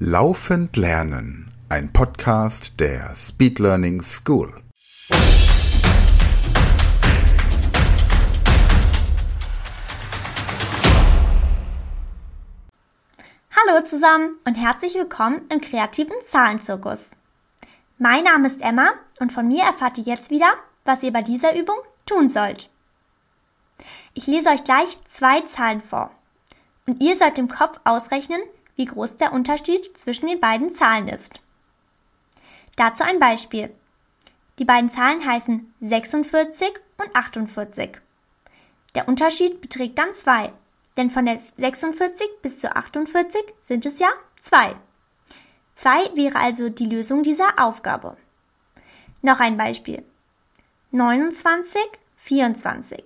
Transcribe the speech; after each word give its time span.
Laufend 0.00 0.76
Lernen, 0.76 1.52
ein 1.68 1.92
Podcast 1.92 2.78
der 2.78 3.16
Speed 3.16 3.58
Learning 3.58 4.00
School. 4.00 4.62
Hallo 13.50 13.84
zusammen 13.84 14.36
und 14.44 14.54
herzlich 14.54 14.94
willkommen 14.94 15.40
im 15.48 15.60
kreativen 15.60 16.14
Zahlenzirkus. 16.28 17.10
Mein 17.98 18.22
Name 18.22 18.46
ist 18.46 18.62
Emma 18.62 18.90
und 19.18 19.32
von 19.32 19.48
mir 19.48 19.64
erfahrt 19.64 19.98
ihr 19.98 20.04
jetzt 20.04 20.30
wieder, 20.30 20.52
was 20.84 21.02
ihr 21.02 21.12
bei 21.12 21.22
dieser 21.22 21.56
Übung 21.56 21.78
tun 22.06 22.28
sollt. 22.28 22.70
Ich 24.14 24.28
lese 24.28 24.50
euch 24.50 24.62
gleich 24.62 24.96
zwei 25.06 25.40
Zahlen 25.40 25.80
vor 25.80 26.12
und 26.86 27.02
ihr 27.02 27.16
sollt 27.16 27.36
im 27.38 27.48
Kopf 27.48 27.80
ausrechnen, 27.82 28.40
wie 28.78 28.86
groß 28.86 29.16
der 29.16 29.32
Unterschied 29.32 29.98
zwischen 29.98 30.28
den 30.28 30.40
beiden 30.40 30.70
Zahlen 30.70 31.08
ist. 31.08 31.40
Dazu 32.76 33.02
ein 33.02 33.18
Beispiel. 33.18 33.74
Die 34.60 34.64
beiden 34.64 34.88
Zahlen 34.88 35.26
heißen 35.26 35.74
46 35.80 36.72
und 36.96 37.14
48. 37.14 37.98
Der 38.94 39.08
Unterschied 39.08 39.60
beträgt 39.60 39.98
dann 39.98 40.14
2, 40.14 40.52
denn 40.96 41.10
von 41.10 41.26
der 41.26 41.40
46 41.56 42.26
bis 42.40 42.58
zur 42.60 42.76
48 42.76 43.42
sind 43.60 43.84
es 43.84 43.98
ja 43.98 44.08
2. 44.40 44.76
2 45.74 46.16
wäre 46.16 46.38
also 46.38 46.68
die 46.68 46.86
Lösung 46.86 47.24
dieser 47.24 47.58
Aufgabe. 47.58 48.16
Noch 49.22 49.40
ein 49.40 49.56
Beispiel. 49.56 50.04
29, 50.92 51.80
24. 52.16 53.04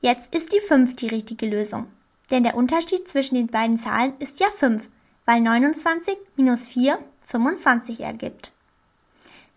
Jetzt 0.00 0.34
ist 0.34 0.52
die 0.52 0.60
5 0.60 0.96
die 0.96 1.08
richtige 1.08 1.46
Lösung. 1.46 1.86
Denn 2.30 2.42
der 2.42 2.56
Unterschied 2.56 3.08
zwischen 3.08 3.34
den 3.34 3.48
beiden 3.48 3.76
Zahlen 3.76 4.14
ist 4.18 4.40
ja 4.40 4.48
5, 4.50 4.88
weil 5.24 5.40
29 5.40 6.16
minus 6.36 6.68
4 6.68 6.98
25 7.26 8.00
ergibt. 8.00 8.52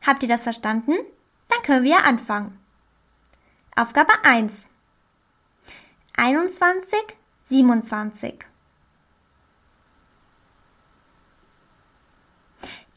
Habt 0.05 0.23
ihr 0.23 0.29
das 0.29 0.43
verstanden? 0.43 0.93
Dann 1.49 1.61
können 1.63 1.83
wir 1.83 2.03
anfangen. 2.03 2.57
Aufgabe 3.75 4.13
1. 4.23 4.67
21, 6.15 6.99
27. 7.45 8.33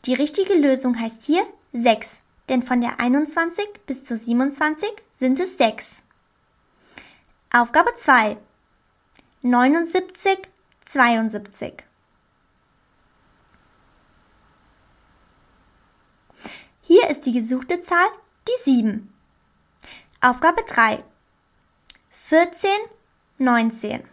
Die 0.07 0.15
richtige 0.15 0.55
Lösung 0.55 0.99
heißt 0.99 1.27
hier 1.27 1.47
6, 1.75 2.23
denn 2.49 2.63
von 2.63 2.81
der 2.81 2.99
21 2.99 3.67
bis 3.87 4.05
zur 4.05 4.17
27 4.17 4.89
sind 5.13 5.39
es 5.39 5.59
6. 5.59 6.03
Aufgabe 7.53 7.93
2. 7.97 8.39
79, 9.43 10.51
72. 10.85 11.83
Hier 16.83 17.09
ist 17.09 17.25
die 17.25 17.33
gesuchte 17.33 17.81
Zahl 17.81 18.09
die 18.47 18.63
7. 18.65 19.15
Aufgabe 20.21 20.63
3. 20.65 21.03
14, 22.11 22.71
19. 23.39 24.07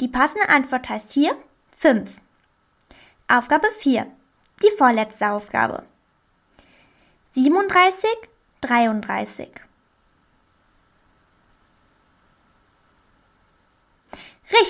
Die 0.00 0.08
passende 0.08 0.48
Antwort 0.48 0.88
heißt 0.88 1.12
hier 1.12 1.36
5. 1.76 2.16
Aufgabe 3.28 3.70
4. 3.72 4.10
Die 4.62 4.70
vorletzte 4.70 5.32
Aufgabe. 5.32 5.84
37, 7.34 8.08
33. 8.62 9.67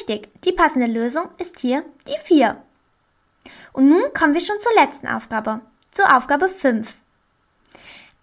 Richtig, 0.09 0.43
die 0.43 0.53
passende 0.53 0.87
Lösung 0.87 1.29
ist 1.37 1.61
hier 1.61 1.85
die 2.07 2.17
4. 2.19 2.63
Und 3.73 3.89
nun 3.89 4.13
kommen 4.15 4.33
wir 4.33 4.41
schon 4.41 4.59
zur 4.61 4.75
letzten 4.75 5.07
Aufgabe, 5.07 5.61
zur 5.91 6.17
Aufgabe 6.17 6.49
5. 6.49 6.95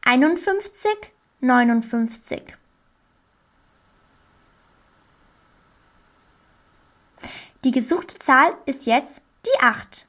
51, 0.01 0.91
59. 1.41 2.41
Die 7.63 7.71
gesuchte 7.71 8.17
Zahl 8.19 8.55
ist 8.65 8.85
jetzt 8.85 9.21
die 9.45 9.59
8. 9.59 10.07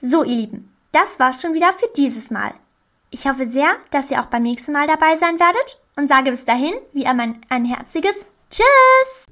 So, 0.00 0.24
ihr 0.24 0.36
Lieben, 0.36 0.74
das 0.92 1.18
war's 1.18 1.40
schon 1.42 1.54
wieder 1.54 1.72
für 1.72 1.88
dieses 1.96 2.30
Mal. 2.30 2.54
Ich 3.10 3.26
hoffe 3.26 3.46
sehr, 3.46 3.76
dass 3.90 4.10
ihr 4.10 4.20
auch 4.20 4.26
beim 4.26 4.42
nächsten 4.42 4.72
Mal 4.72 4.86
dabei 4.86 5.16
sein 5.16 5.38
werdet 5.38 5.80
und 5.96 6.08
sage 6.08 6.30
bis 6.30 6.46
dahin 6.46 6.74
wie 6.92 7.04
immer 7.04 7.34
ein 7.50 7.64
herziges 7.66 8.24
Tschüss! 8.50 9.31